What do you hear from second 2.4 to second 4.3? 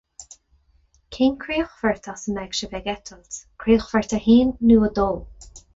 sibh ag eitilt? Críochfort a